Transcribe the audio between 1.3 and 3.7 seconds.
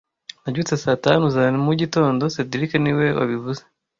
za mugitondo cedric niwe wabivuze